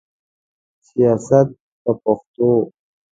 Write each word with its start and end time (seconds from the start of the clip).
سیاست 0.87 1.47
په 1.83 1.91
پښتو. 2.01 2.49